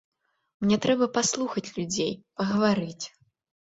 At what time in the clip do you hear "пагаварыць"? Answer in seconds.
2.41-3.05